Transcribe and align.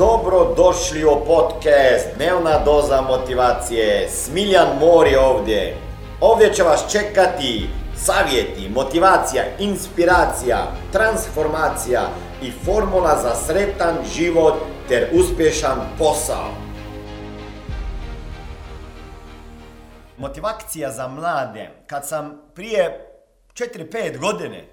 Dobro 0.00 0.54
došli 0.56 1.04
u 1.04 1.24
podcast 1.26 2.08
Dnevna 2.16 2.58
doza 2.64 3.00
motivacije. 3.00 4.08
Smiljan 4.08 4.68
Mor 4.80 5.06
je 5.06 5.20
ovdje. 5.20 5.76
Ovdje 6.20 6.54
će 6.54 6.62
vas 6.62 6.92
čekati 6.92 7.68
savjeti, 7.96 8.68
motivacija, 8.68 9.44
inspiracija, 9.58 10.58
transformacija 10.92 12.08
i 12.42 12.50
formula 12.64 13.18
za 13.22 13.34
sretan 13.34 13.96
život 14.14 14.54
ter 14.88 15.08
uspješan 15.12 15.78
posao. 15.98 16.48
Motivacija 20.18 20.90
za 20.90 21.08
mlade. 21.08 21.70
Kad 21.86 22.08
sam 22.08 22.42
prije 22.54 23.06
4-5 23.52 24.18
godine 24.18 24.64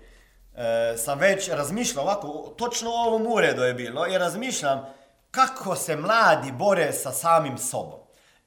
e, 0.55 0.97
sam 0.97 1.19
već 1.19 1.49
razmišljao 1.49 2.53
točno 2.57 2.89
u 2.89 2.93
ovom 2.93 3.27
uredu 3.33 3.63
je 3.63 3.73
bilo 3.73 4.07
i 4.07 4.17
razmišljam 4.17 4.97
kako 5.31 5.75
se 5.75 5.95
mladi 5.95 6.51
bore 6.51 6.93
sa 6.93 7.11
samim 7.11 7.57
sobom. 7.57 7.99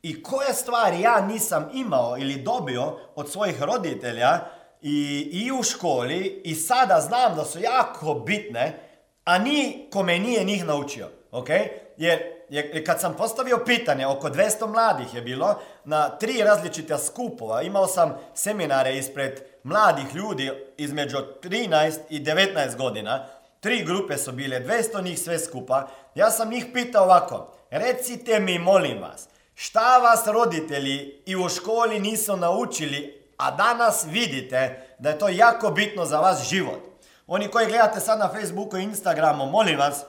I 0.02 0.22
koje 0.22 0.54
stvari 0.54 1.00
ja 1.00 1.20
nisam 1.20 1.68
imao 1.74 2.18
ili 2.18 2.42
dobio 2.42 2.98
od 3.14 3.30
svojih 3.30 3.62
roditelja 3.62 4.40
i, 4.82 5.28
i 5.32 5.52
u 5.52 5.62
školi 5.62 6.42
i 6.44 6.54
sada 6.54 7.00
znam 7.00 7.36
da 7.36 7.44
su 7.44 7.60
jako 7.60 8.14
bitne, 8.14 8.78
a 9.24 9.38
ni 9.38 9.88
kome 9.92 10.18
nije 10.18 10.44
njih 10.44 10.66
naučio. 10.66 11.08
ok? 11.30 11.48
Jer, 11.96 12.20
jer 12.48 12.86
kad 12.86 13.00
sam 13.00 13.14
postavio 13.16 13.58
pitanje, 13.66 14.06
oko 14.06 14.28
200 14.28 14.66
mladih 14.66 15.14
je 15.14 15.22
bilo, 15.22 15.60
na 15.84 16.08
tri 16.08 16.42
različita 16.42 16.98
skupova, 16.98 17.62
imao 17.62 17.86
sam 17.86 18.18
seminare 18.34 18.96
ispred 18.96 19.40
mladih 19.62 20.14
ljudi 20.14 20.50
između 20.76 21.16
13 21.42 21.98
i 22.10 22.20
19 22.20 22.76
godina, 22.76 23.26
tri 23.60 23.84
grupe 23.84 24.18
su 24.18 24.32
bile, 24.32 24.60
200 24.60 25.02
njih 25.04 25.18
sve 25.18 25.38
skupa, 25.38 25.88
ja 26.14 26.30
sam 26.30 26.52
ih 26.52 26.66
pitao 26.72 27.04
ovako, 27.04 27.52
recite 27.70 28.40
mi 28.40 28.58
molim 28.58 29.02
vas, 29.02 29.28
šta 29.54 29.98
vas 29.98 30.26
roditelji 30.26 31.22
i 31.26 31.36
u 31.36 31.48
školi 31.48 32.00
nisu 32.00 32.36
naučili, 32.36 33.20
a 33.36 33.50
danas 33.50 34.06
vidite 34.08 34.86
da 34.98 35.08
je 35.08 35.18
to 35.18 35.28
jako 35.28 35.70
bitno 35.70 36.04
za 36.04 36.20
vas 36.20 36.48
život. 36.48 36.90
Oni 37.26 37.48
koji 37.48 37.66
gledate 37.66 38.00
sad 38.00 38.18
na 38.18 38.28
Facebooku 38.28 38.76
i 38.76 38.82
Instagramu, 38.82 39.46
molim 39.46 39.78
vas, 39.78 40.04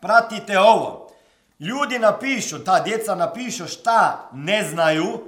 pratite 0.00 0.58
ovo. 0.58 1.10
Ljudi 1.58 1.98
napišu, 1.98 2.64
ta 2.64 2.80
djeca 2.80 3.14
napišu 3.14 3.66
šta 3.66 4.28
ne 4.32 4.64
znaju 4.70 5.20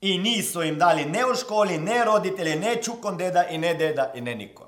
i 0.00 0.18
nisu 0.18 0.62
im 0.62 0.78
dali 0.78 1.04
ne 1.04 1.26
u 1.26 1.34
školi, 1.34 1.78
ne 1.78 2.04
roditelji, 2.04 2.56
ne 2.56 2.82
čukon 2.82 3.16
deda 3.16 3.44
i 3.44 3.58
ne 3.58 3.74
deda 3.74 4.12
i 4.14 4.20
ne 4.20 4.34
niko. 4.34 4.67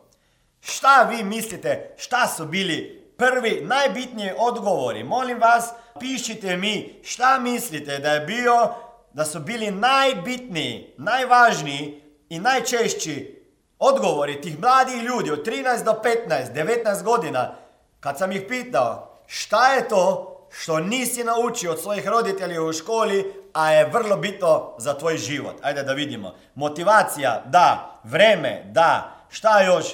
Šta 0.61 1.03
vi 1.11 1.25
mislite, 1.25 1.95
šta 1.99 2.27
su 2.27 2.47
bili 2.47 3.07
prvi, 3.19 3.61
najbitniji 3.65 4.33
odgovori? 4.39 5.05
Molim 5.05 5.41
vas, 5.41 5.71
pišite 6.01 6.57
mi 6.57 7.01
šta 7.05 7.39
mislite 7.39 7.99
da 7.99 8.13
je 8.13 8.21
bio, 8.21 8.69
da 9.13 9.25
su 9.25 9.41
bili 9.41 9.71
najbitniji, 9.71 10.95
najvažniji 10.99 12.03
i 12.29 12.39
najčešći 12.39 13.45
odgovori 13.79 14.41
tih 14.41 14.61
mladih 14.61 15.03
ljudi 15.03 15.31
od 15.31 15.47
13 15.47 15.85
do 15.85 16.03
15, 16.29 16.53
19 16.55 17.03
godina. 17.03 17.55
Kad 18.01 18.19
sam 18.19 18.33
ih 18.33 18.43
pitao 18.49 19.19
šta 19.27 19.73
je 19.73 19.89
to 19.89 20.27
što 20.53 20.81
nisi 20.81 21.25
naučio 21.25 21.73
od 21.73 21.81
svojih 21.81 22.09
roditelja 22.09 22.63
u 22.63 22.73
školi, 22.73 23.35
a 23.53 23.71
je 23.71 23.91
vrlo 23.93 24.17
bitno 24.17 24.75
za 24.79 24.99
tvoj 24.99 25.17
život. 25.17 25.57
Ajde 25.63 25.83
da 25.83 25.93
vidimo. 25.93 26.35
Motivacija, 26.55 27.43
da. 27.47 28.01
Vreme, 28.05 28.63
da. 28.67 29.17
Šta 29.29 29.63
još? 29.63 29.87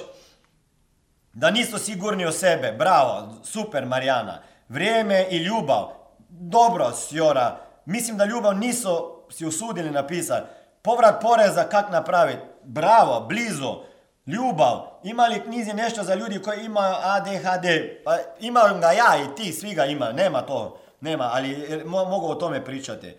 Da 1.37 1.51
nisu 1.51 1.77
sigurni 1.77 2.25
o 2.25 2.31
sebe. 2.31 2.71
Bravo, 2.71 3.33
super 3.43 3.85
Marijana. 3.85 4.41
Vrijeme 4.69 5.27
i 5.29 5.37
ljubav. 5.37 5.89
Dobro, 6.29 6.91
Sjora. 6.91 7.57
Mislim 7.85 8.17
da 8.17 8.25
ljubav 8.25 8.57
nisu 8.57 9.21
si 9.29 9.45
usudili 9.45 9.91
napisati. 9.91 10.47
Povrat 10.81 11.21
poreza 11.21 11.63
kak 11.63 11.91
napraviti. 11.91 12.41
Bravo, 12.63 13.25
blizu. 13.29 13.75
Ljubav. 14.25 14.99
Ima 15.03 15.27
li 15.27 15.43
knjizi 15.43 15.73
nešto 15.73 16.03
za 16.03 16.15
ljudi 16.15 16.41
koji 16.41 16.65
imaju 16.65 16.95
ADHD? 17.03 17.65
Pa 18.05 18.17
imam 18.39 18.81
ga 18.81 18.91
ja 18.91 19.23
i 19.23 19.35
ti, 19.35 19.53
svi 19.53 19.73
ga 19.73 19.85
ima. 19.85 20.11
Nema 20.11 20.41
to. 20.41 20.79
Nema, 21.01 21.29
ali 21.33 21.81
mogu 21.85 22.27
o 22.27 22.35
tome 22.35 22.65
pričati. 22.65 23.17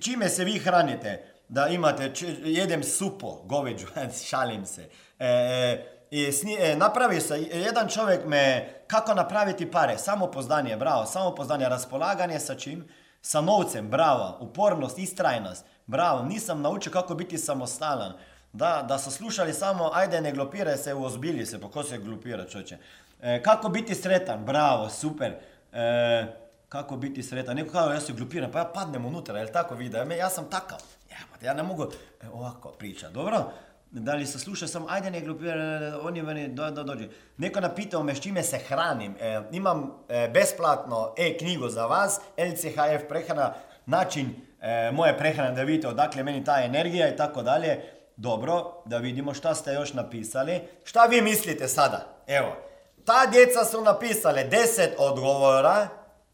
čime 0.00 0.28
se 0.28 0.44
vi 0.44 0.58
hranite? 0.58 1.24
Da 1.48 1.66
imate, 1.66 2.12
jedem 2.44 2.82
supo, 2.82 3.42
goveđu, 3.44 3.86
šalim 4.28 4.66
se. 4.66 4.88
E, 5.18 5.97
i 6.10 6.32
e, 6.58 6.76
napravi 6.76 7.20
se, 7.20 7.40
jedan 7.40 7.88
čovjek 7.88 8.26
me, 8.26 8.68
kako 8.86 9.14
napraviti 9.14 9.70
pare, 9.70 9.98
samopoznanje, 9.98 10.76
bravo, 10.76 11.06
samopoznanje, 11.06 11.68
raspolaganje 11.68 12.38
sa 12.38 12.54
čim? 12.54 12.88
Sa 13.22 13.40
novcem, 13.40 13.88
bravo, 13.88 14.36
upornost, 14.40 14.98
istrajnost, 14.98 15.64
bravo, 15.86 16.22
nisam 16.22 16.62
naučio 16.62 16.92
kako 16.92 17.14
biti 17.14 17.38
samostalan. 17.38 18.12
Da, 18.52 18.84
da 18.88 18.98
su 18.98 19.10
slušali 19.10 19.54
samo, 19.54 19.90
ajde 19.94 20.20
ne 20.20 20.32
glupiraj 20.32 20.76
se, 20.76 20.94
uozbilji 20.94 21.46
se, 21.46 21.60
pa 21.60 21.70
ko 21.70 21.82
se 21.82 21.98
glupira 21.98 22.44
čoče. 22.44 22.78
E, 23.22 23.42
kako 23.42 23.68
biti 23.68 23.94
sretan, 23.94 24.44
bravo, 24.44 24.88
super. 24.90 25.34
E, 25.72 26.26
kako 26.68 26.96
biti 26.96 27.22
sretan, 27.22 27.56
neko 27.56 27.72
kao 27.72 27.92
ja 27.92 28.00
se 28.00 28.12
glupiram, 28.12 28.50
pa 28.52 28.58
ja 28.58 28.64
padnem 28.64 29.06
unutra, 29.06 29.38
jel 29.38 29.48
tako 29.52 29.74
vidi, 29.74 29.96
ja 30.18 30.30
sam 30.30 30.50
takav. 30.50 30.78
Ja, 31.10 31.48
ja 31.48 31.54
ne 31.54 31.62
mogu 31.62 31.84
e, 32.22 32.28
ovako 32.32 32.68
pričati, 32.68 33.14
dobro? 33.14 33.52
Da 33.90 34.14
li 34.14 34.26
se 34.26 34.38
sluša 34.38 34.66
sam, 34.66 34.84
ajde 34.88 35.10
ne 35.10 35.20
glupira, 35.20 35.98
oni 36.02 36.22
meni 36.22 36.48
do, 36.48 36.70
do, 36.70 36.82
dođe. 36.82 37.08
Neko 37.36 37.60
napitao 37.60 38.02
me 38.02 38.14
s 38.14 38.20
čime 38.20 38.42
se 38.42 38.58
hranim. 38.58 39.14
E, 39.20 39.40
imam 39.52 39.90
e, 40.08 40.30
besplatno 40.34 41.14
e-knjigu 41.16 41.68
za 41.68 41.86
vas, 41.86 42.20
LCHF 42.38 43.08
prehrana, 43.08 43.54
način 43.86 44.34
e, 44.60 44.90
moje 44.92 45.18
prehrane 45.18 45.54
da 45.54 45.62
vidite 45.62 45.88
odakle 45.88 46.22
meni 46.22 46.44
ta 46.44 46.64
energija 46.64 47.08
i 47.08 47.16
tako 47.16 47.42
dalje. 47.42 47.80
Dobro, 48.16 48.82
da 48.84 48.98
vidimo 48.98 49.34
šta 49.34 49.54
ste 49.54 49.72
još 49.72 49.92
napisali. 49.92 50.60
Šta 50.84 51.04
vi 51.04 51.20
mislite 51.22 51.68
sada? 51.68 52.06
Evo, 52.26 52.56
ta 53.04 53.26
djeca 53.26 53.64
su 53.64 53.82
napisale 53.82 54.44
deset 54.44 54.94
odgovora, 54.98 55.88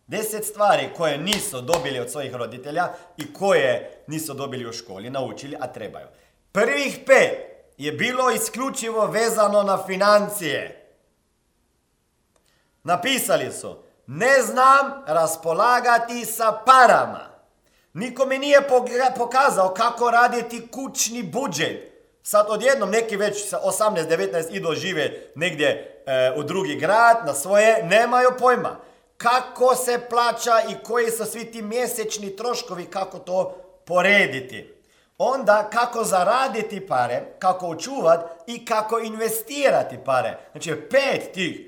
deset 0.06 0.44
stvari 0.44 0.88
koje 0.96 1.18
nisu 1.18 1.60
dobili 1.60 2.00
od 2.00 2.10
svojih 2.10 2.34
roditelja 2.34 2.88
i 3.16 3.32
koje 3.32 4.02
nisu 4.06 4.34
dobili 4.34 4.68
u 4.68 4.72
školi, 4.72 5.10
naučili, 5.10 5.56
a 5.60 5.66
trebaju. 5.66 6.06
Prvih 6.54 6.98
pet 7.06 7.38
je 7.78 7.92
bilo 7.92 8.30
isključivo 8.30 9.06
vezano 9.06 9.62
na 9.62 9.86
financije. 9.86 10.90
Napisali 12.82 13.52
su, 13.52 13.76
ne 14.06 14.42
znam 14.42 15.02
raspolagati 15.06 16.24
sa 16.24 16.62
parama. 16.66 17.30
Niko 17.92 18.26
mi 18.26 18.38
nije 18.38 18.68
pokazao 19.16 19.74
kako 19.74 20.10
raditi 20.10 20.68
kućni 20.68 21.22
budžet. 21.22 21.92
Sad 22.22 22.46
odjednom 22.48 22.90
neki 22.90 23.16
već 23.16 23.48
sa 23.48 23.60
18-19 23.64 24.56
idu 24.56 24.74
žive 24.74 25.30
negdje 25.34 26.02
e, 26.06 26.32
u 26.36 26.42
drugi 26.42 26.76
grad, 26.76 27.26
na 27.26 27.34
svoje, 27.34 27.82
nemaju 27.82 28.30
pojma. 28.38 28.76
Kako 29.16 29.74
se 29.74 30.00
plaća 30.10 30.60
i 30.70 30.84
koji 30.84 31.10
su 31.10 31.24
svi 31.24 31.52
ti 31.52 31.62
mjesečni 31.62 32.36
troškovi, 32.36 32.84
kako 32.84 33.18
to 33.18 33.56
porediti. 33.84 34.73
Onda 35.18 35.70
kako 35.72 36.04
zaraditi 36.04 36.86
pare, 36.86 37.22
kako 37.38 37.68
očuvati 37.68 38.24
i 38.46 38.64
kako 38.64 38.98
investirati 38.98 39.98
pare. 40.04 40.38
Znači 40.52 40.88
pet 40.90 41.32
tih 41.34 41.60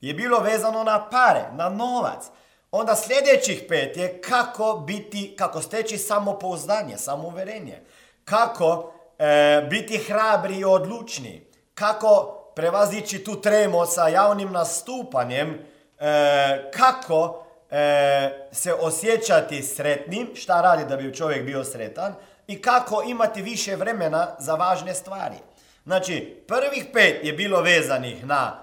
je 0.00 0.14
bilo 0.14 0.40
vezano 0.40 0.84
na 0.84 1.08
pare, 1.10 1.44
na 1.52 1.68
novac. 1.68 2.24
Onda 2.70 2.96
sljedećih 2.96 3.64
pet 3.68 3.96
je 3.96 4.20
kako 4.20 4.84
biti, 4.86 5.36
kako 5.38 5.62
steći 5.62 5.98
samopouzdanje, 5.98 6.96
samouverenje. 6.96 7.80
Kako 8.24 8.92
e, 9.18 9.66
biti 9.70 9.98
hrabri 9.98 10.56
i 10.56 10.64
odlučni. 10.64 11.46
Kako 11.74 12.40
prevazići 12.56 13.24
tu 13.24 13.40
tremo 13.40 13.86
sa 13.86 14.08
javnim 14.08 14.52
nastupanjem. 14.52 15.58
E, 15.98 16.70
kako 16.70 17.44
e, 17.70 18.48
se 18.52 18.72
osjećati 18.72 19.62
sretnim. 19.62 20.30
Šta 20.34 20.60
radi 20.60 20.84
da 20.84 20.96
bi 20.96 21.14
čovjek 21.14 21.44
bio 21.46 21.64
sretan 21.64 22.14
i 22.46 22.62
kako 22.62 23.02
imati 23.02 23.42
više 23.42 23.76
vremena 23.76 24.36
za 24.38 24.54
važne 24.54 24.94
stvari. 24.94 25.36
Znači, 25.84 26.44
prvih 26.48 26.86
pet 26.92 27.24
je 27.24 27.32
bilo 27.32 27.60
vezanih 27.60 28.26
na 28.26 28.62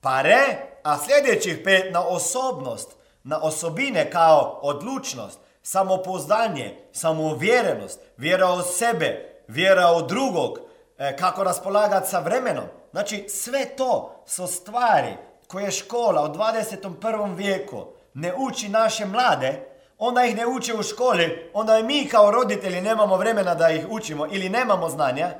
pare, 0.00 0.56
a 0.82 0.98
sljedećih 0.98 1.60
pet 1.64 1.92
na 1.92 2.06
osobnost, 2.06 2.92
na 3.24 3.42
osobine 3.42 4.10
kao 4.10 4.60
odlučnost, 4.62 5.38
samopouzdanje, 5.62 6.76
samouvjerenost, 6.92 8.00
vjera 8.16 8.50
u 8.50 8.62
sebe, 8.62 9.42
vjera 9.48 9.92
u 9.92 10.02
drugog, 10.02 10.58
e, 10.98 11.16
kako 11.16 11.44
raspolagati 11.44 12.10
sa 12.10 12.18
vremenom. 12.18 12.64
Znači, 12.90 13.28
sve 13.28 13.64
to 13.76 14.22
su 14.26 14.46
stvari 14.46 15.16
koje 15.46 15.70
škola 15.70 16.24
u 16.24 16.28
21. 16.28 17.36
vijeku 17.36 17.86
ne 18.14 18.34
uči 18.36 18.68
naše 18.68 19.06
mlade, 19.06 19.71
onda 19.98 20.24
ih 20.24 20.36
ne 20.36 20.46
uče 20.46 20.74
u 20.74 20.82
školi, 20.82 21.50
onda 21.54 21.82
mi 21.82 22.08
kao 22.08 22.30
roditelji 22.30 22.80
nemamo 22.80 23.16
vremena 23.16 23.54
da 23.54 23.70
ih 23.70 23.86
učimo 23.90 24.26
ili 24.30 24.48
nemamo 24.48 24.88
znanja 24.88 25.30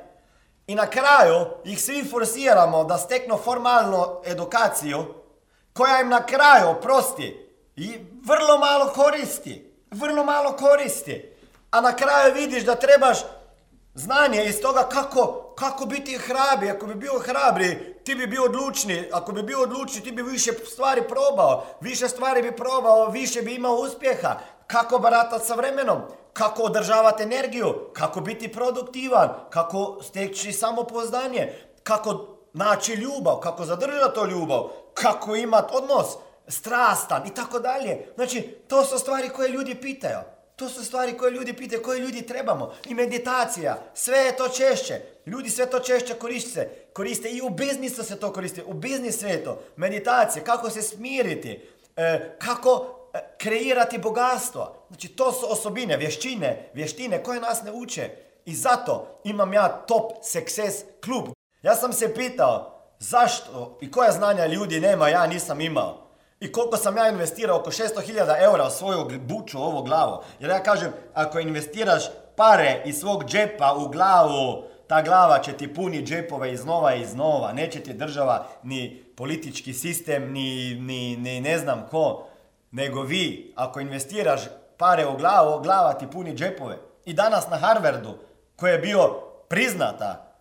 i 0.66 0.74
na 0.74 0.86
kraju 0.86 1.46
ih 1.64 1.82
svi 1.82 2.04
forsiramo 2.10 2.84
da 2.84 2.98
steknu 2.98 3.36
formalnu 3.44 4.06
edukaciju 4.26 5.04
koja 5.72 6.00
im 6.00 6.08
na 6.08 6.26
kraju, 6.26 6.74
prosti, 6.82 7.42
i 7.76 7.98
vrlo 8.24 8.58
malo 8.58 8.92
koristi. 8.92 9.72
Vrlo 9.90 10.24
malo 10.24 10.52
koristi. 10.52 11.34
A 11.70 11.80
na 11.80 11.96
kraju 11.96 12.34
vidiš 12.34 12.64
da 12.64 12.74
trebaš 12.74 13.18
znanje 13.94 14.44
iz 14.44 14.60
toga 14.62 14.88
kako, 14.88 15.54
kako 15.58 15.86
biti 15.86 16.18
hrabri. 16.18 16.70
Ako 16.70 16.86
bi 16.86 16.94
bio 16.94 17.18
hrabri, 17.18 17.96
ti 18.04 18.14
bi 18.14 18.26
bio 18.26 18.44
odlučni. 18.44 19.08
Ako 19.12 19.32
bi 19.32 19.42
bio 19.42 19.62
odlučni, 19.62 20.00
ti 20.00 20.12
bi 20.12 20.22
više 20.22 20.52
stvari 20.72 21.02
probao. 21.08 21.64
Više 21.80 22.08
stvari 22.08 22.42
bi 22.42 22.56
probao, 22.56 23.10
više 23.10 23.42
bi 23.42 23.54
imao 23.54 23.74
uspjeha. 23.74 24.38
Kako 24.66 24.98
baratati 24.98 25.46
sa 25.46 25.54
vremenom, 25.54 25.98
kako 26.32 26.62
održavati 26.62 27.22
energiju, 27.22 27.74
kako 27.92 28.20
biti 28.20 28.52
produktivan, 28.52 29.28
kako 29.50 29.98
steći 30.02 30.52
samopoznanje, 30.52 31.52
kako 31.82 32.26
naći 32.52 32.92
ljubav, 32.92 33.36
kako 33.36 33.64
zadržati 33.64 34.14
to 34.14 34.26
ljubav, 34.26 34.68
kako 34.94 35.36
imati 35.36 35.74
odnos 35.76 36.06
strastan 36.48 37.26
i 37.26 37.34
tako 37.34 37.58
dalje. 37.58 38.12
Znači, 38.14 38.42
to 38.68 38.84
su 38.84 38.98
stvari 38.98 39.28
koje 39.28 39.48
ljudi 39.48 39.74
pitaju. 39.74 40.18
To 40.62 40.68
su 40.68 40.84
stvari 40.84 41.16
koje 41.18 41.30
ljudi 41.30 41.52
pitaju, 41.52 41.82
koje 41.82 42.00
ljudi 42.00 42.22
trebamo. 42.22 42.72
I 42.84 42.94
meditacija, 42.94 43.82
sve 43.94 44.18
je 44.18 44.36
to 44.36 44.48
češće. 44.48 45.00
Ljudi 45.26 45.50
sve 45.50 45.70
to 45.70 45.80
češće 45.80 46.14
koriste. 46.14 46.86
Koriste 46.92 47.28
i 47.30 47.42
u 47.42 47.50
biznisu 47.50 48.04
se 48.04 48.20
to 48.20 48.32
koriste. 48.32 48.64
U 48.64 48.72
biznis 48.72 49.18
svijetu. 49.18 49.56
Meditacija, 49.76 50.44
kako 50.44 50.70
se 50.70 50.82
smiriti. 50.82 51.68
E, 51.96 52.36
kako 52.38 52.86
e, 53.14 53.18
kreirati 53.38 53.98
bogatstvo. 53.98 54.86
Znači, 54.88 55.08
to 55.08 55.32
su 55.32 55.46
osobine, 55.52 55.96
vještine, 55.96 56.70
vještine 56.74 57.22
koje 57.22 57.40
nas 57.40 57.62
ne 57.62 57.72
uče. 57.72 58.10
I 58.44 58.54
zato 58.54 59.20
imam 59.24 59.52
ja 59.52 59.68
top 59.68 60.12
success 60.24 60.84
klub. 61.04 61.24
Ja 61.62 61.74
sam 61.74 61.92
se 61.92 62.14
pitao 62.14 62.82
zašto 62.98 63.78
i 63.80 63.90
koja 63.90 64.12
znanja 64.12 64.46
ljudi 64.46 64.80
nema, 64.80 65.08
ja 65.08 65.26
nisam 65.26 65.60
imao. 65.60 66.11
I 66.42 66.52
koliko 66.52 66.76
sam 66.76 66.96
ja 66.96 67.08
investirao, 67.08 67.58
oko 67.58 67.70
600.000 67.70 68.44
eura 68.44 68.66
u 68.66 68.70
svoju 68.70 69.08
buču, 69.20 69.58
ovo 69.58 69.82
glavo. 69.82 70.24
Jer 70.40 70.50
ja 70.50 70.62
kažem, 70.62 70.92
ako 71.14 71.38
investiraš 71.38 72.02
pare 72.36 72.82
iz 72.84 72.98
svog 72.98 73.24
džepa 73.24 73.74
u 73.74 73.88
glavu, 73.88 74.64
ta 74.86 75.02
glava 75.02 75.38
će 75.38 75.52
ti 75.52 75.74
puni 75.74 76.02
džepove 76.02 76.52
iznova 76.52 76.94
i 76.94 77.00
iznova. 77.00 77.52
Neće 77.52 77.80
ti 77.80 77.92
država 77.92 78.46
ni 78.62 79.04
politički 79.16 79.72
sistem, 79.72 80.32
ni, 80.32 80.74
ni, 80.74 81.16
ni 81.16 81.40
ne 81.40 81.58
znam 81.58 81.86
ko. 81.90 82.26
Nego 82.70 83.02
vi, 83.02 83.52
ako 83.56 83.80
investiraš 83.80 84.40
pare 84.76 85.06
u 85.06 85.16
glavu, 85.16 85.62
glava 85.62 85.92
ti 85.92 86.06
puni 86.12 86.34
džepove. 86.34 86.78
I 87.04 87.12
danas 87.12 87.48
na 87.50 87.56
Harvardu, 87.56 88.14
koji 88.56 88.72
je 88.72 88.78
bio 88.78 89.10
priznata 89.48 90.34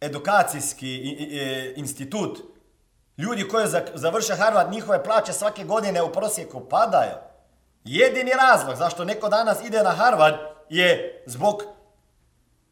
edukacijski 0.00 1.16
institut, 1.76 2.51
Ljudi 3.22 3.48
koji 3.48 3.66
završe 3.94 4.34
Harvard, 4.34 4.72
njihove 4.72 5.04
plaće 5.04 5.32
svake 5.32 5.64
godine 5.64 6.02
u 6.02 6.12
prosjeku 6.12 6.60
padaju. 6.60 7.12
Jedini 7.84 8.30
razlog 8.30 8.76
zašto 8.76 9.04
neko 9.04 9.28
danas 9.28 9.64
ide 9.64 9.82
na 9.82 9.90
Harvard 9.90 10.34
je 10.68 11.22
zbog 11.26 11.62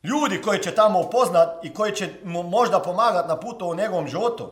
ljudi 0.03 0.43
koji 0.43 0.59
će 0.59 0.75
tamo 0.75 1.01
upoznat 1.01 1.65
i 1.65 1.75
koji 1.75 1.95
će 1.95 2.09
mu 2.25 2.43
možda 2.43 2.81
pomagati 2.81 3.29
na 3.29 3.41
putu 3.41 3.67
u 3.67 3.75
njegovom 3.75 4.09
životu. 4.09 4.51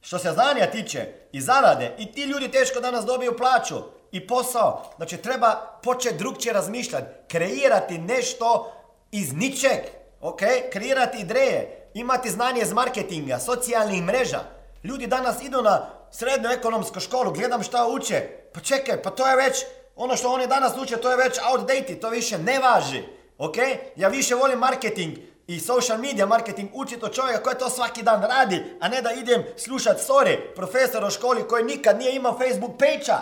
Što 0.00 0.18
se 0.18 0.30
znanja 0.30 0.70
tiče 0.72 1.06
i 1.32 1.40
zarade, 1.40 1.94
i 1.98 2.12
ti 2.12 2.22
ljudi 2.22 2.48
teško 2.48 2.80
danas 2.80 3.04
dobiju 3.04 3.36
plaću 3.36 3.76
i 4.12 4.26
posao. 4.26 4.82
Znači 4.96 5.16
treba 5.16 5.78
početi 5.82 6.18
drugčije 6.18 6.52
razmišljati, 6.52 7.06
kreirati 7.28 7.98
nešto 7.98 8.72
iz 9.10 9.32
ničeg, 9.32 9.80
ok? 10.20 10.40
Kreirati 10.72 11.18
ideje, 11.18 11.90
imati 11.94 12.30
znanje 12.30 12.60
iz 12.62 12.72
marketinga, 12.72 13.38
socijalnih 13.38 14.02
mreža. 14.02 14.59
Ljudi 14.84 15.06
danas 15.06 15.42
idu 15.42 15.62
na 15.62 15.86
srednju 16.10 16.48
ekonomsku 16.50 17.00
školu, 17.00 17.32
gledam 17.32 17.62
šta 17.62 17.86
uče. 17.86 18.28
Pa 18.54 18.60
čekaj, 18.60 19.02
pa 19.02 19.10
to 19.10 19.26
je 19.26 19.36
već, 19.36 19.64
ono 19.96 20.16
što 20.16 20.32
oni 20.32 20.46
danas 20.46 20.72
uče, 20.82 20.96
to 20.96 21.10
je 21.10 21.16
već 21.16 21.38
outdated, 21.52 22.00
to 22.00 22.08
više 22.08 22.38
ne 22.38 22.58
važi. 22.58 23.02
Ok? 23.38 23.56
Ja 23.96 24.08
više 24.08 24.34
volim 24.34 24.58
marketing 24.58 25.18
i 25.46 25.60
social 25.60 25.98
media 25.98 26.26
marketing 26.26 26.70
učiti 26.74 27.04
od 27.04 27.14
čovjeka 27.14 27.42
koji 27.42 27.58
to 27.58 27.70
svaki 27.70 28.02
dan 28.02 28.22
radi, 28.22 28.76
a 28.80 28.88
ne 28.88 29.02
da 29.02 29.12
idem 29.12 29.44
slušat 29.56 29.96
sorry, 30.08 30.54
profesor 30.54 31.04
u 31.04 31.10
školi 31.10 31.48
koji 31.48 31.64
nikad 31.64 31.98
nije 31.98 32.16
imao 32.16 32.38
Facebook 32.38 32.78
page 32.78 33.20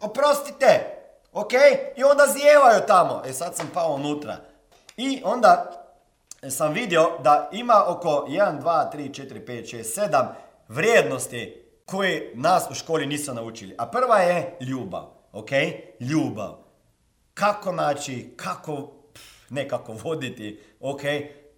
Oprostite, 0.00 0.96
ok? 1.32 1.52
I 1.96 2.04
onda 2.04 2.26
zijevaju 2.26 2.80
tamo. 2.86 3.22
E 3.26 3.32
sad 3.32 3.56
sam 3.56 3.70
pao 3.74 3.94
unutra. 3.94 4.36
I 4.96 5.22
onda 5.24 5.82
sam 6.50 6.72
vidio 6.72 7.10
da 7.22 7.48
ima 7.52 7.84
oko 7.86 8.26
1, 8.28 8.62
2, 8.62 8.92
3, 8.92 9.10
4, 9.10 9.46
5, 9.46 9.76
6, 9.76 10.10
7 10.10 10.26
vrijednosti 10.68 11.62
koje 11.86 12.32
nas 12.34 12.70
u 12.70 12.74
školi 12.74 13.06
nisu 13.06 13.34
naučili. 13.34 13.74
A 13.78 13.86
prva 13.86 14.18
je 14.18 14.56
ljubav, 14.60 15.04
ok? 15.32 15.50
Ljubav. 16.00 16.58
Kako 17.34 17.72
naći, 17.72 18.32
kako, 18.36 18.92
ne 19.50 19.68
kako 19.68 19.92
voditi, 19.92 20.60
ok? 20.80 21.02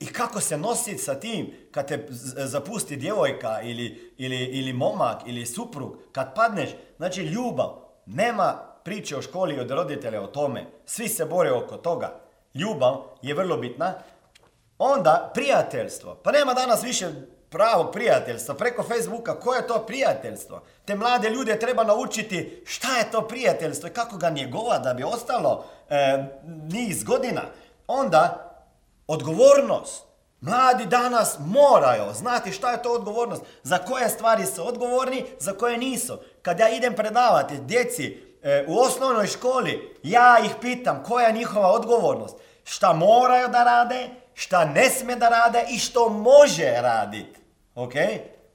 I 0.00 0.06
kako 0.06 0.40
se 0.40 0.58
nositi 0.58 0.98
sa 0.98 1.20
tim 1.20 1.52
kad 1.70 1.88
te 1.88 2.06
zapusti 2.36 2.96
djevojka 2.96 3.60
ili, 3.62 4.14
ili, 4.18 4.44
ili 4.44 4.72
momak 4.72 5.22
ili 5.26 5.46
suprug, 5.46 5.96
kad 6.12 6.34
padneš. 6.34 6.70
Znači 6.96 7.22
ljubav. 7.22 7.88
Nema 8.06 8.68
priče 8.84 9.16
o 9.16 9.22
školi 9.22 9.60
od 9.60 9.70
roditelja 9.70 10.22
o 10.22 10.26
tome. 10.26 10.66
Svi 10.86 11.08
se 11.08 11.24
bore 11.24 11.52
oko 11.52 11.76
toga. 11.76 12.20
Ljubav 12.54 13.04
je 13.22 13.34
vrlo 13.34 13.56
bitna. 13.56 13.94
Onda 14.78 15.30
prijateljstvo. 15.34 16.14
Pa 16.14 16.32
nema 16.32 16.54
danas 16.54 16.84
više 16.84 17.06
pravog 17.50 17.92
prijateljstva, 17.92 18.54
preko 18.54 18.82
Facebooka, 18.82 19.40
koje 19.40 19.58
je 19.58 19.66
to 19.66 19.78
prijateljstvo? 19.86 20.62
Te 20.84 20.94
mlade 20.94 21.30
ljude 21.30 21.58
treba 21.58 21.84
naučiti 21.84 22.62
šta 22.66 22.96
je 22.98 23.10
to 23.10 23.28
prijateljstvo 23.28 23.88
i 23.88 23.92
kako 23.92 24.16
ga 24.16 24.30
njegova 24.30 24.78
da 24.78 24.94
bi 24.94 25.04
ostalo 25.04 25.64
e, 25.88 26.24
niz 26.44 27.04
godina. 27.04 27.42
Onda, 27.86 28.54
odgovornost. 29.06 30.08
Mladi 30.40 30.86
danas 30.86 31.36
moraju 31.38 32.04
znati 32.14 32.52
šta 32.52 32.70
je 32.70 32.82
to 32.82 32.92
odgovornost, 32.92 33.42
za 33.62 33.78
koje 33.78 34.08
stvari 34.08 34.46
su 34.46 34.68
odgovorni, 34.68 35.24
za 35.38 35.52
koje 35.52 35.78
nisu. 35.78 36.18
Kad 36.42 36.60
ja 36.60 36.68
idem 36.68 36.94
predavati 36.94 37.58
djeci 37.60 38.22
e, 38.42 38.64
u 38.68 38.78
osnovnoj 38.78 39.26
školi, 39.26 39.96
ja 40.02 40.38
ih 40.44 40.50
pitam 40.60 41.02
koja 41.06 41.26
je 41.26 41.32
njihova 41.32 41.70
odgovornost, 41.70 42.36
šta 42.64 42.92
moraju 42.92 43.48
da 43.48 43.64
rade, 43.64 44.08
šta 44.34 44.64
ne 44.64 44.90
sme 44.90 45.16
da 45.16 45.28
rade 45.28 45.64
i 45.68 45.78
što 45.78 46.08
može 46.08 46.72
raditi. 46.80 47.37
Ok? 47.78 47.94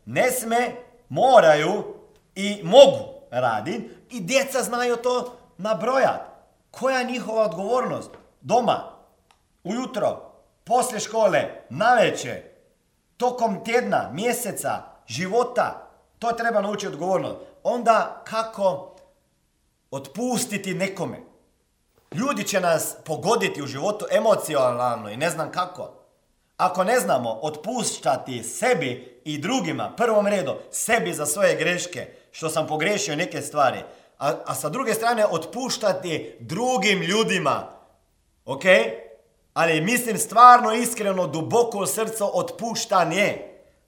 Ne 0.05 0.31
sme, 0.31 0.75
moraju 1.09 1.83
i 2.35 2.61
mogu 2.63 3.13
raditi 3.31 3.89
i 4.09 4.21
djeca 4.21 4.63
znaju 4.63 4.95
to 4.95 5.35
nabrojati. 5.57 6.29
Koja 6.71 6.99
je 6.99 7.05
njihova 7.05 7.43
odgovornost? 7.43 8.09
Doma, 8.41 8.83
ujutro, 9.63 10.31
poslije 10.63 10.99
škole, 10.99 11.49
naveče, 11.69 12.43
tokom 13.17 13.63
tjedna, 13.63 14.09
mjeseca, 14.13 14.81
života. 15.07 15.89
To 16.19 16.31
treba 16.31 16.61
naučiti 16.61 16.87
odgovornost. 16.87 17.37
Onda 17.63 18.21
kako 18.23 18.95
otpustiti 19.91 20.73
nekome. 20.73 21.19
Ljudi 22.13 22.43
će 22.43 22.59
nas 22.59 22.95
pogoditi 23.05 23.61
u 23.61 23.67
životu 23.67 24.05
emocionalno 24.11 25.09
i 25.09 25.17
ne 25.17 25.29
znam 25.29 25.51
kako. 25.51 25.93
Ako 26.57 26.83
ne 26.83 26.99
znamo 26.99 27.39
otpuštati 27.41 28.43
sebi 28.43 29.12
i 29.25 29.37
drugima, 29.37 29.93
prvom 29.97 30.27
redu, 30.27 30.55
sebi 30.71 31.13
za 31.13 31.25
svoje 31.25 31.55
greške, 31.55 32.07
što 32.31 32.49
sam 32.49 32.67
pogrešio 32.67 33.15
neke 33.15 33.41
stvari, 33.41 33.79
a, 34.19 34.33
a 34.45 34.55
sa 34.55 34.69
druge 34.69 34.93
strane 34.93 35.25
otpuštati 35.25 36.35
drugim 36.39 37.01
ljudima, 37.01 37.67
ok? 38.45 38.63
Ali 39.53 39.81
mislim 39.81 40.17
stvarno 40.17 40.73
iskreno, 40.73 41.27
duboko 41.27 41.77
u 41.77 41.85
srcu 41.85 42.31
otpuštanje. 42.33 43.37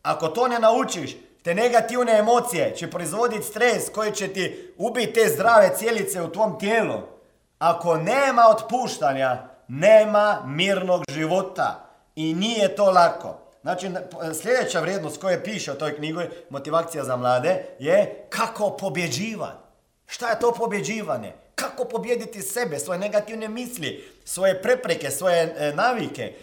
Ako 0.01 0.27
to 0.27 0.48
ne 0.48 0.60
naučiš, 0.60 1.15
te 1.44 1.56
negativne 1.56 2.18
emocije 2.18 2.75
će 2.75 2.92
proizvoditi 2.92 3.44
stres 3.44 3.89
koji 3.89 4.12
će 4.12 4.27
ti 4.27 4.74
ubiti 4.77 5.13
te 5.13 5.30
zdrave 5.30 5.75
cijelice 5.77 6.22
u 6.22 6.32
tvom 6.32 6.60
tijelu. 6.60 7.01
Ako 7.60 7.98
nema 7.98 8.42
otpuštanja, 8.50 9.48
nema 9.68 10.42
mirnog 10.46 11.04
života. 11.10 11.82
I 12.15 12.34
nije 12.34 12.75
to 12.75 12.92
lako. 12.92 13.44
Znači, 13.65 13.89
sljedeća 14.41 14.79
vrijednost 14.79 15.22
koja 15.22 15.43
piše 15.43 15.72
o 15.72 15.75
toj 15.75 15.95
knjigoj, 15.95 16.29
Motivacija 16.50 17.03
za 17.03 17.15
mlade, 17.15 17.65
je 17.79 18.25
kako 18.29 18.77
pobjeđivati. 18.77 19.57
Šta 20.07 20.29
je 20.29 20.39
to 20.39 20.53
pobjeđivanje? 20.53 21.34
Kako 21.55 21.86
pobjediti 21.86 22.41
sebe, 22.41 22.79
svoje 22.79 23.00
negativne 23.00 23.48
misli, 23.48 24.12
svoje 24.25 24.62
prepreke, 24.62 25.12
svoje 25.12 25.55
e, 25.57 25.74
navike. 25.75 26.34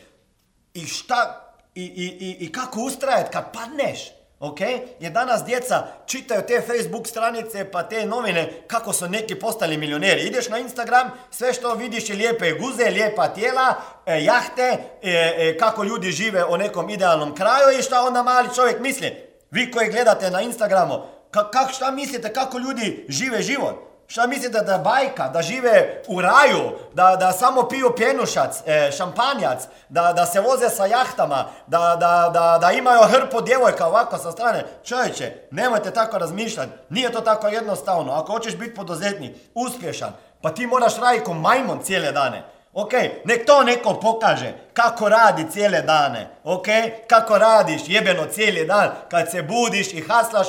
I 0.74 0.86
šta, 0.86 1.52
i, 1.74 1.84
i, 1.84 2.36
i 2.44 2.52
kako 2.52 2.80
ustrajati 2.80 3.30
kad 3.32 3.52
padneš. 3.52 4.12
Ok? 4.42 4.60
Jer 5.00 5.12
danas 5.12 5.44
djeca 5.44 5.86
čitaju 6.06 6.42
te 6.46 6.62
Facebook 6.66 7.06
stranice 7.06 7.70
pa 7.70 7.82
te 7.82 8.06
novine 8.06 8.52
kako 8.66 8.92
su 8.92 9.08
neki 9.08 9.34
postali 9.34 9.76
milioneri. 9.76 10.22
Ideš 10.22 10.48
na 10.48 10.58
Instagram, 10.58 11.10
sve 11.30 11.52
što 11.52 11.74
vidiš 11.74 12.08
je 12.08 12.16
lijepe 12.16 12.52
guze, 12.52 12.90
lijepa 12.90 13.28
tijela, 13.28 13.74
e, 14.06 14.24
jahte, 14.24 14.78
e, 15.02 15.10
e, 15.36 15.58
kako 15.58 15.84
ljudi 15.84 16.10
žive 16.10 16.44
u 16.44 16.56
nekom 16.56 16.90
idealnom 16.90 17.34
kraju 17.34 17.78
i 17.78 17.82
šta 17.82 18.02
onda 18.02 18.22
mali 18.22 18.48
čovjek 18.54 18.80
misli. 18.80 19.16
Vi 19.50 19.70
koji 19.70 19.90
gledate 19.90 20.30
na 20.30 20.40
Instagramu, 20.40 20.94
ka, 21.30 21.68
šta 21.72 21.90
mislite 21.90 22.32
kako 22.32 22.58
ljudi 22.58 23.06
žive 23.08 23.42
život? 23.42 23.91
Šta 24.12 24.26
mislite 24.26 24.60
da 24.60 24.72
je 24.72 24.78
bajka, 24.78 25.28
da 25.28 25.42
žive 25.42 26.02
u 26.08 26.20
raju, 26.20 26.72
da, 26.94 27.16
da 27.16 27.32
samo 27.32 27.68
piju 27.68 27.92
pjenušac, 27.96 28.62
e, 28.66 28.90
šampanjac, 28.96 29.62
da, 29.88 30.12
da 30.12 30.26
se 30.26 30.40
voze 30.40 30.68
sa 30.68 30.86
jahtama, 30.86 31.44
da, 31.66 31.96
da, 32.32 32.58
da, 32.60 32.72
imaju 32.72 33.00
hrpu 33.02 33.40
djevojka 33.40 33.86
ovako 33.86 34.18
sa 34.18 34.32
strane? 34.32 34.64
Čovječe, 34.84 35.32
nemojte 35.50 35.90
tako 35.90 36.18
razmišljati, 36.18 36.72
nije 36.88 37.12
to 37.12 37.20
tako 37.20 37.48
jednostavno. 37.48 38.12
Ako 38.12 38.32
hoćeš 38.32 38.56
biti 38.56 38.74
poduzetnik, 38.74 39.36
uspješan, 39.54 40.12
pa 40.42 40.50
ti 40.50 40.66
moraš 40.66 40.96
raditi 40.96 41.24
ko 41.24 41.34
majmon 41.34 41.82
cijele 41.82 42.12
dane. 42.12 42.42
Ok, 42.72 42.92
nek 43.24 43.46
to 43.46 43.62
neko 43.62 43.94
pokaže 43.94 44.52
kako 44.72 45.08
radi 45.08 45.50
cijele 45.50 45.82
dane, 45.82 46.28
ok? 46.44 46.66
Kako 47.06 47.38
radiš 47.38 47.82
jebeno 47.86 48.26
cijeli 48.26 48.66
dan 48.66 48.90
kad 49.10 49.30
se 49.30 49.42
budiš 49.42 49.92
i 49.92 50.04
haslaš 50.08 50.46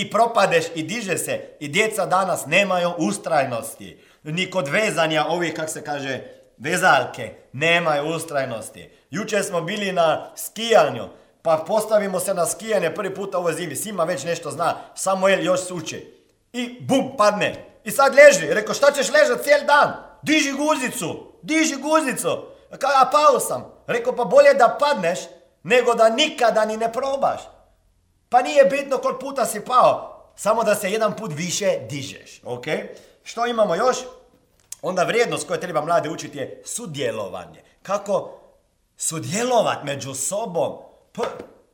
i 0.00 0.10
propadeš 0.10 0.64
i 0.74 0.82
diže 0.82 1.18
se. 1.18 1.40
I 1.60 1.68
djeca 1.68 2.06
danas 2.06 2.46
nemaju 2.46 2.92
ustrajnosti. 2.98 4.02
Ni 4.22 4.50
kod 4.50 4.68
vezanja 4.68 5.26
ovih, 5.28 5.54
kak 5.54 5.70
se 5.70 5.84
kaže, 5.84 6.20
vezalke, 6.58 7.34
nemaju 7.52 8.06
ustrajnosti. 8.06 8.90
Jučer 9.10 9.44
smo 9.44 9.60
bili 9.60 9.92
na 9.92 10.32
skijanju, 10.36 11.08
pa 11.42 11.64
postavimo 11.66 12.20
se 12.20 12.34
na 12.34 12.46
skijanje 12.46 12.94
prvi 12.94 13.14
put 13.14 13.34
ovoj 13.34 13.52
zimi. 13.52 13.76
Sima 13.76 14.04
već 14.04 14.24
nešto 14.24 14.50
zna, 14.50 14.74
Samuel 14.94 15.44
još 15.44 15.60
suči. 15.60 16.14
I 16.52 16.80
bum, 16.80 17.16
padne. 17.18 17.54
I 17.84 17.90
sad 17.90 18.14
leži. 18.14 18.54
Rekao, 18.54 18.74
šta 18.74 18.92
ćeš 18.92 19.10
ležati 19.12 19.44
cijeli 19.44 19.64
dan? 19.66 19.92
Diži 20.22 20.52
guzicu, 20.52 21.32
diži 21.42 21.76
guzicu. 21.76 22.44
A 23.00 23.10
pao 23.12 23.40
sam. 23.40 23.72
Rekao, 23.86 24.16
pa 24.16 24.24
bolje 24.24 24.54
da 24.54 24.76
padneš, 24.80 25.18
nego 25.62 25.94
da 25.94 26.08
nikada 26.08 26.64
ni 26.64 26.76
ne 26.76 26.92
probaš. 26.92 27.40
Pa 28.28 28.42
nije 28.42 28.64
bitno 28.64 28.98
koliko 28.98 29.20
puta 29.20 29.46
si 29.46 29.64
pao, 29.64 30.22
samo 30.36 30.64
da 30.64 30.74
se 30.74 30.90
jedan 30.90 31.16
put 31.16 31.32
više 31.34 31.78
dižeš, 31.88 32.40
ok? 32.44 32.64
Što 33.22 33.46
imamo 33.46 33.74
još? 33.74 33.96
Onda 34.82 35.02
vrijednost 35.02 35.48
koju 35.48 35.60
treba 35.60 35.80
mlade 35.80 36.10
učiti 36.10 36.38
je 36.38 36.62
sudjelovanje. 36.64 37.62
Kako 37.82 38.30
sudjelovat 38.96 39.84
među 39.84 40.14
sobom? 40.14 40.72
Pa, 41.12 41.22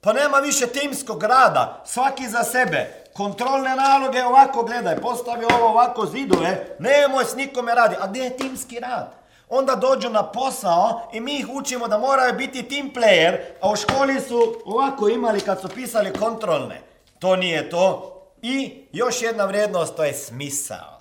pa 0.00 0.12
nema 0.12 0.36
više 0.36 0.66
timskog 0.66 1.22
rada, 1.22 1.82
svaki 1.86 2.28
za 2.28 2.44
sebe. 2.44 3.04
Kontrolne 3.14 3.76
naloge 3.76 4.24
ovako 4.24 4.62
gledaj, 4.62 5.00
postavi 5.00 5.44
ovo 5.44 5.66
ovako 5.66 6.06
zidove, 6.06 6.76
nemoj 6.78 7.24
s 7.24 7.34
nikome 7.34 7.74
radi. 7.74 7.96
A 8.00 8.06
gdje 8.06 8.20
je 8.20 8.36
timski 8.36 8.80
rad? 8.80 9.21
Onda 9.54 9.74
dođu 9.74 10.10
na 10.10 10.22
posao 10.22 11.08
i 11.12 11.20
mi 11.20 11.38
ih 11.38 11.48
učimo 11.52 11.88
da 11.88 11.98
moraju 11.98 12.34
biti 12.34 12.68
team 12.68 12.90
player, 12.94 13.38
a 13.60 13.70
u 13.70 13.76
školi 13.76 14.20
su 14.20 14.62
ovako 14.64 15.08
imali 15.08 15.40
kad 15.40 15.60
su 15.60 15.68
pisali 15.68 16.12
kontrolne. 16.12 16.80
To 17.18 17.36
nije 17.36 17.70
to. 17.70 18.08
I 18.42 18.84
još 18.92 19.22
jedna 19.22 19.44
vrijednost, 19.44 19.96
to 19.96 20.04
je 20.04 20.14
smisao. 20.14 21.00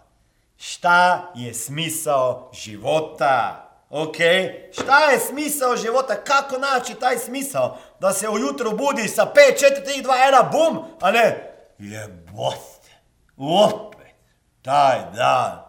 Šta 0.58 1.32
je 1.36 1.54
smisao 1.54 2.52
života? 2.54 3.68
Ok? 3.90 4.16
Šta 4.72 5.12
je 5.12 5.20
smisao 5.20 5.78
života? 5.78 6.16
Kako 6.16 6.58
naći 6.58 6.94
taj 6.94 7.18
smisao? 7.18 7.78
Da 8.00 8.14
se 8.14 8.30
ujutro 8.30 8.72
budi 8.72 9.08
sa 9.08 9.34
5, 9.36 9.36
4, 9.60 9.86
3, 9.98 10.04
2, 10.04 10.10
1, 10.32 10.52
bum, 10.52 10.86
a 11.02 11.12
ne 11.12 11.54
jebote. 11.78 12.92
Opet. 13.38 14.16
Taj 14.62 15.00
dan. 15.16 15.62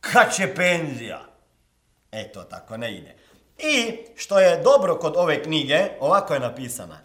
Kad 0.00 0.34
će 0.34 0.54
penzija? 0.54 1.31
E, 2.12 2.32
to 2.32 2.42
tako 2.42 2.76
ne 2.76 2.94
ide. 2.94 3.14
I 3.58 3.98
što 4.16 4.40
je 4.40 4.62
dobro 4.62 4.98
kod 4.98 5.16
ove 5.16 5.42
knjige, 5.42 5.88
ovako 6.00 6.34
je 6.34 6.40
napisana. 6.40 6.98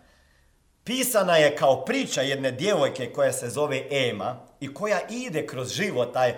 Pisana 0.83 1.37
je 1.37 1.55
kao 1.55 1.85
priča 1.85 2.21
jedne 2.21 2.51
djevojke 2.51 3.13
koja 3.13 3.31
se 3.31 3.49
zove 3.49 3.87
Ema 3.91 4.39
i 4.59 4.73
koja 4.73 4.99
ide 5.09 5.47
kroz 5.47 5.71
život, 5.71 6.13
taj 6.13 6.35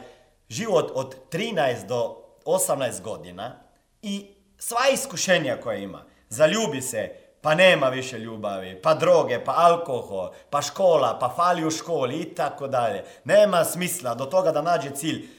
život 0.50 0.92
od 0.94 1.16
13 1.32 1.86
do 1.86 2.18
18 2.46 3.02
godina 3.02 3.56
i 4.02 4.28
sva 4.58 4.90
iskušenja 4.94 5.58
koja 5.64 5.78
ima. 5.78 6.06
Zaljubi 6.30 6.82
se, 6.82 7.16
pa 7.42 7.56
nema 7.56 7.90
više 7.90 8.20
ljubavi, 8.20 8.82
pa 8.82 8.94
droge, 8.94 9.44
pa 9.46 9.54
alkohol, 9.58 10.32
pa 10.50 10.62
škola, 10.62 11.18
pa 11.20 11.34
fali 11.36 11.66
u 11.66 11.72
školi 11.72 12.16
i 12.16 12.36
tako 12.36 12.68
dalje. 12.68 13.04
Nema 13.24 13.64
smisla 13.64 14.16
do 14.16 14.26
toga 14.26 14.52
da 14.52 14.62
nađe 14.62 14.90
cilj. 14.96 15.39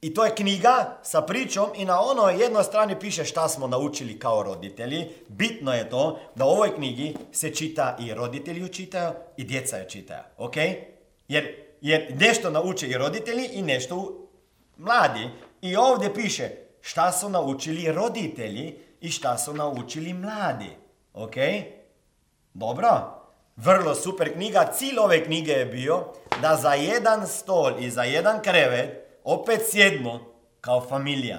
I 0.00 0.14
to 0.14 0.24
je 0.24 0.34
knjiga 0.34 0.98
sa 1.02 1.22
pričom 1.22 1.70
i 1.74 1.84
na 1.84 2.00
onoj 2.00 2.42
jednoj 2.42 2.64
strani 2.64 3.00
piše 3.00 3.24
šta 3.24 3.48
smo 3.48 3.66
naučili 3.66 4.18
kao 4.18 4.42
roditelji. 4.42 5.08
Bitno 5.28 5.74
je 5.74 5.90
to 5.90 6.18
da 6.34 6.44
u 6.44 6.48
ovoj 6.48 6.74
knjigi 6.74 7.16
se 7.32 7.54
čita 7.54 7.96
i 8.00 8.14
roditelji 8.14 8.60
ju 8.60 8.68
čitaju 8.68 9.10
i 9.36 9.44
djeca 9.44 9.78
ju 9.78 9.84
čitaju. 9.88 10.22
Ok? 10.36 10.56
Jer, 11.28 11.54
jer 11.80 12.14
nešto 12.20 12.50
nauče 12.50 12.86
i 12.86 12.98
roditelji 12.98 13.48
i 13.52 13.62
nešto 13.62 14.28
mladi. 14.76 15.30
I 15.62 15.76
ovdje 15.76 16.14
piše 16.14 16.50
šta 16.80 17.12
su 17.12 17.28
naučili 17.28 17.92
roditelji 17.92 18.78
i 19.00 19.10
šta 19.10 19.38
su 19.38 19.54
naučili 19.54 20.12
mladi. 20.12 20.70
Ok? 21.14 21.34
Dobro? 22.54 22.88
Vrlo 23.56 23.94
super 23.94 24.32
knjiga. 24.32 24.70
Cilj 24.74 24.98
ove 24.98 25.24
knjige 25.24 25.52
je 25.52 25.66
bio 25.66 26.04
da 26.42 26.56
za 26.56 26.74
jedan 26.74 27.26
stol 27.26 27.72
i 27.80 27.90
za 27.90 28.02
jedan 28.02 28.42
krevet 28.42 29.07
opet 29.28 29.60
sjedmo 29.70 30.20
kao 30.60 30.80
familija, 30.80 31.38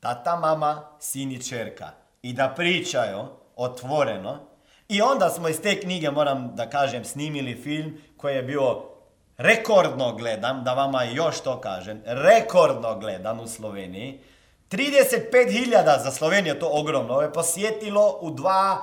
tata, 0.00 0.36
mama, 0.36 0.82
sin 0.98 1.32
i 1.32 1.42
čerka 1.42 1.90
i 2.22 2.32
da 2.32 2.52
pričaju 2.56 3.26
otvoreno. 3.56 4.38
I 4.88 5.02
onda 5.02 5.28
smo 5.28 5.48
iz 5.48 5.60
te 5.60 5.80
knjige, 5.80 6.10
moram 6.10 6.52
da 6.56 6.70
kažem, 6.70 7.04
snimili 7.04 7.62
film 7.62 7.98
koji 8.16 8.36
je 8.36 8.42
bio 8.42 8.82
rekordno 9.36 10.14
gledan, 10.14 10.64
da 10.64 10.74
vama 10.74 11.04
još 11.04 11.40
to 11.40 11.60
kažem, 11.60 12.02
rekordno 12.06 12.98
gledan 12.98 13.40
u 13.40 13.46
Sloveniji. 13.46 14.20
35.000 14.70 16.02
za 16.02 16.10
Sloveniju, 16.10 16.58
to 16.58 16.68
ogromno, 16.72 17.20
je 17.20 17.32
posjetilo 17.32 18.18
u 18.20 18.30
dva, 18.30 18.78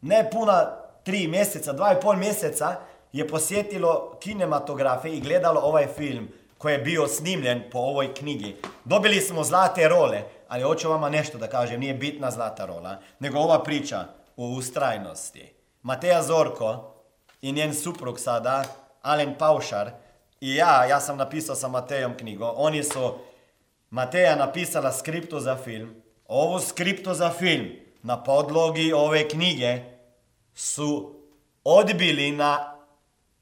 ne 0.00 0.30
puna 0.30 0.76
tri 1.04 1.28
mjeseca, 1.28 1.72
dva 1.72 1.92
i 1.92 2.00
pol 2.00 2.16
mjeseca 2.16 2.76
je 3.12 3.28
posjetilo 3.28 4.16
kinematografe 4.20 5.10
i 5.10 5.20
gledalo 5.20 5.60
ovaj 5.60 5.86
film 5.86 6.28
koji 6.58 6.72
je 6.72 6.78
bio 6.78 7.08
snimljen 7.08 7.62
po 7.72 7.78
ovoj 7.78 8.14
knjigi. 8.14 8.56
Dobili 8.84 9.20
smo 9.20 9.44
zlate 9.44 9.88
role, 9.88 10.22
ali 10.48 10.62
hoću 10.62 10.90
vama 10.90 11.08
nešto 11.08 11.38
da 11.38 11.46
kažem, 11.46 11.80
nije 11.80 11.94
bitna 11.94 12.30
zlata 12.30 12.66
rola, 12.66 13.00
nego 13.20 13.38
ova 13.38 13.62
priča 13.62 14.04
o 14.36 14.48
ustrajnosti. 14.48 15.52
Mateja 15.82 16.22
Zorko 16.22 16.94
i 17.42 17.52
njen 17.52 17.74
suprug 17.74 18.20
sada, 18.20 18.64
Alen 19.02 19.34
Paušar, 19.38 19.90
i 20.40 20.54
ja, 20.54 20.84
ja 20.84 21.00
sam 21.00 21.16
napisao 21.16 21.54
sa 21.54 21.68
Matejom 21.68 22.16
knjigu, 22.16 22.44
oni 22.56 22.82
su, 22.82 23.18
Mateja 23.90 24.36
napisala 24.36 24.92
skriptu 24.92 25.40
za 25.40 25.56
film, 25.56 26.02
ovu 26.26 26.60
skriptu 26.60 27.14
za 27.14 27.30
film 27.30 27.66
na 28.02 28.22
podlogi 28.22 28.92
ove 28.92 29.28
knjige 29.28 29.78
su 30.54 31.14
odbili 31.64 32.30
na 32.30 32.76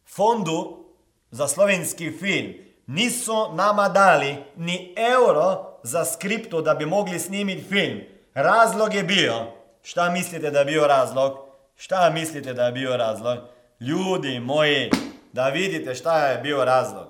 fondu 0.07 0.85
za 1.31 1.49
slovenski 1.49 2.11
film 2.11 2.66
nisu 2.87 3.53
nama 3.55 3.89
dali 3.89 4.37
ni 4.57 4.95
euro 4.97 5.79
za 5.83 6.05
skriptu 6.05 6.63
da 6.63 6.75
bi 6.75 6.87
mogli 6.87 7.19
snimiti 7.19 7.65
film. 7.69 8.01
Razlog 8.35 8.95
je 8.95 9.03
bio, 9.03 9.35
šta 9.83 10.11
mislite 10.11 10.51
da 10.51 10.59
je 10.59 10.65
bio 10.65 10.87
razlog? 10.87 11.33
Šta 11.77 12.11
mislite 12.11 12.53
da 12.53 12.67
je 12.67 12.73
bio 12.73 12.97
razlog? 12.97 13.39
Ljudi 13.81 14.41
moji, 14.41 14.91
da 15.33 15.49
vidite 15.49 15.95
šta 15.95 16.27
je 16.27 16.39
bio 16.39 16.65
razlog. 16.65 17.07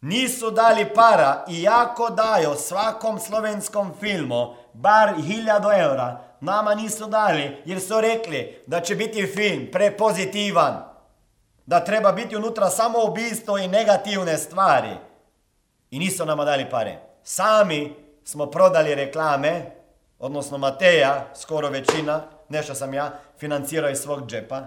Nisu 0.00 0.50
dali 0.50 0.86
para, 0.94 1.44
iako 1.48 2.10
daju 2.10 2.54
svakom 2.56 3.18
slovenskom 3.18 3.92
filmu 4.00 4.54
bar 4.72 5.14
hiljadu 5.26 5.68
eura, 5.70 6.20
nama 6.40 6.74
nisu 6.74 7.06
dali 7.06 7.56
jer 7.64 7.80
su 7.80 8.00
rekli 8.00 8.62
da 8.66 8.80
će 8.80 8.94
biti 8.94 9.26
film 9.26 9.66
prepozitivan 9.72 10.87
da 11.68 11.84
treba 11.84 12.12
biti 12.12 12.36
unutra 12.36 12.70
samo 12.70 12.98
ubijstvo 13.04 13.58
i 13.58 13.68
negativne 13.68 14.38
stvari. 14.38 14.96
I 15.90 15.98
nisu 15.98 16.26
nama 16.26 16.44
dali 16.44 16.70
pare. 16.70 16.98
Sami 17.22 17.94
smo 18.24 18.46
prodali 18.46 18.94
reklame, 18.94 19.70
odnosno 20.18 20.58
Mateja, 20.58 21.30
skoro 21.34 21.68
većina, 21.68 22.22
nešto 22.48 22.74
sam 22.74 22.94
ja, 22.94 23.18
financirao 23.38 23.90
iz 23.90 23.98
svog 23.98 24.26
džepa. 24.26 24.62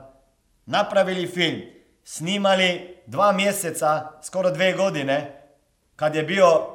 Napravili 0.65 1.27
film, 1.27 1.61
snimali 2.03 2.97
dva 3.05 3.31
mjeseca, 3.31 4.11
skoro 4.23 4.51
dve 4.51 4.73
godine, 4.73 5.41
kad 5.95 6.15
je 6.15 6.23
bio, 6.23 6.67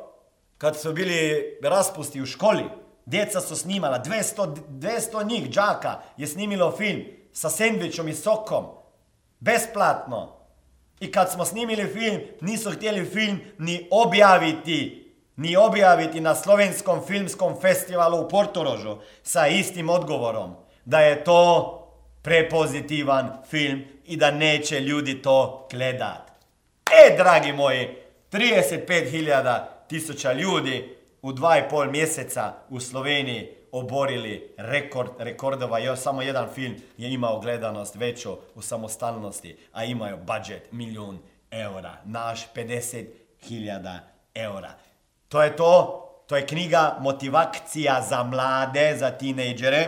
kad 0.58 0.76
su 0.80 0.92
bili 0.92 1.42
raspusti 1.62 2.22
u 2.22 2.26
školi. 2.26 2.64
Djeca 3.04 3.40
su 3.40 3.56
snimala, 3.56 4.02
200, 4.02 4.56
200 4.68 5.26
njih, 5.26 5.50
džaka, 5.50 6.00
je 6.16 6.26
snimilo 6.26 6.76
film 6.76 7.02
sa 7.32 7.50
sendvičom 7.50 8.08
i 8.08 8.14
sokom. 8.14 8.85
Besplatno. 9.40 10.36
I 11.00 11.12
kad 11.12 11.32
smo 11.32 11.44
snimili 11.44 11.92
film, 11.92 12.20
nisu 12.40 12.70
htjeli 12.70 13.04
film 13.04 13.40
ni 13.58 13.88
objaviti. 13.90 15.02
Ni 15.36 15.56
objaviti 15.56 16.20
na 16.20 16.34
Slovenskom 16.34 17.06
filmskom 17.06 17.60
festivalu 17.60 18.20
u 18.20 18.28
Portorožu 18.28 18.96
sa 19.22 19.46
istim 19.46 19.88
odgovorom. 19.88 20.54
Da 20.84 21.00
je 21.00 21.24
to 21.24 21.72
prepozitivan 22.22 23.32
film 23.50 23.84
i 24.04 24.16
da 24.16 24.30
neće 24.30 24.80
ljudi 24.80 25.22
to 25.22 25.68
gledat. 25.70 26.30
E, 26.90 27.16
dragi 27.16 27.52
moji, 27.52 27.88
35.000 28.32 29.64
tisuća 29.88 30.32
ljudi 30.32 30.96
u 31.22 31.32
dva 31.32 31.58
i 31.58 31.68
pol 31.70 31.90
mjeseca 31.90 32.52
u 32.70 32.80
Sloveniji 32.80 33.56
oborili 33.78 34.54
rekord 34.56 35.10
rekordova. 35.18 35.78
Još 35.78 35.98
samo 35.98 36.22
jedan 36.22 36.48
film 36.54 36.74
je 36.96 37.12
imao 37.12 37.40
gledanost 37.40 37.94
veću 37.94 38.36
u 38.54 38.62
samostalnosti, 38.62 39.56
a 39.72 39.84
imao 39.84 40.16
budžet 40.16 40.72
milijun 40.72 41.18
eura. 41.50 41.96
Naš 42.04 42.52
50.000 42.54 43.98
eura. 44.34 44.72
To 45.28 45.42
je 45.42 45.56
to. 45.56 46.02
To 46.26 46.36
je 46.36 46.46
knjiga 46.46 46.96
Motivacija 47.00 48.06
za 48.08 48.22
mlade, 48.22 48.96
za 48.98 49.10
tinejdžere. 49.10 49.86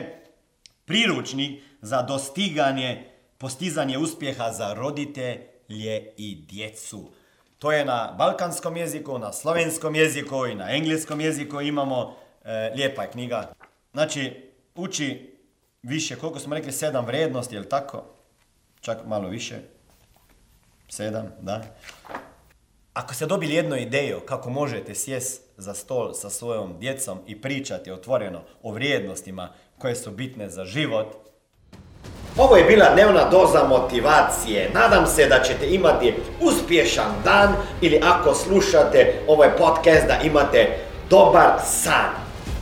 Priručnik 0.85 1.62
za 1.83 2.02
dostiganje, 2.02 3.04
postizanje 3.38 3.99
uspjeha 3.99 4.52
za 4.52 4.75
roditelje 4.75 6.12
i 6.16 6.35
djecu. 6.49 7.11
To 7.59 7.73
je 7.73 7.85
na 7.85 8.14
balkanskom 8.18 8.76
jeziku, 8.76 9.18
na 9.18 9.33
slovenskom 9.33 9.95
jeziku 9.95 10.47
i 10.47 10.54
na 10.54 10.71
engleskom 10.71 11.21
jeziku 11.21 11.61
imamo. 11.61 12.14
E, 12.45 12.73
lijepa 12.75 13.02
je 13.02 13.11
knjiga. 13.11 13.52
Znači, 13.99 14.33
uči 14.75 15.38
više, 15.83 16.17
koliko 16.17 16.38
smo 16.38 16.55
rekli, 16.55 16.73
sedam 16.73 17.07
vrijednosti, 17.07 17.55
je 17.55 17.61
li 17.61 17.69
tako? 17.69 18.05
Čak 18.81 18.99
malo 19.07 19.28
više. 19.28 19.55
Sedam, 20.88 21.33
da. 21.40 21.62
Ako 22.93 23.14
ste 23.14 23.26
dobili 23.26 23.55
jednu 23.55 23.76
ideju 23.76 24.21
kako 24.21 24.50
možete 24.50 24.95
sjest 24.95 25.43
za 25.57 25.75
stol 25.75 26.12
sa 26.12 26.31
svojom 26.31 26.78
djecom 26.78 27.19
i 27.26 27.40
pričati 27.40 27.90
otvoreno 27.90 28.43
o 28.62 28.73
vrijednostima 28.73 29.49
koje 29.78 29.95
su 29.97 30.11
bitne 30.11 30.49
za 30.49 30.64
život, 30.64 31.07
ovo 32.37 32.57
je 32.57 32.64
bila 32.64 32.95
dnevna 32.95 33.31
doza 33.31 33.64
motivacije. 33.69 34.71
Nadam 34.75 35.07
se 35.07 35.26
da 35.26 35.43
ćete 35.43 35.75
imati 35.75 36.14
uspješan 36.40 37.14
dan 37.25 37.55
ili 37.81 38.00
ako 38.05 38.35
slušate 38.35 39.23
ovaj 39.28 39.57
podcast 39.57 40.07
da 40.07 40.21
imate 40.23 40.78
dobar 41.11 41.61
san. 41.64 42.27